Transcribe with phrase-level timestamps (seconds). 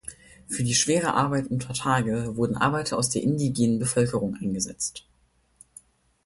[0.47, 5.05] Für die schwere Arbeit unter Tage wurden Arbeiter aus der indigenen Bevölkerung eingesetzt.